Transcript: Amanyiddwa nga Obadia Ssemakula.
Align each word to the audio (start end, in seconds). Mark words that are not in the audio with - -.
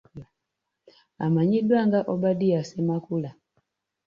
Amanyiddwa 1.25 1.79
nga 1.87 1.99
Obadia 2.13 2.61
Ssemakula. 2.63 3.31